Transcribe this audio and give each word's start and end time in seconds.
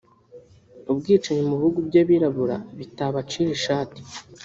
Ubwicanyi 0.91 1.41
mu 1.47 1.55
bihugu 1.59 1.79
by’abirabura 1.87 2.55
bitabacira 2.77 3.49
ishati 3.57 4.01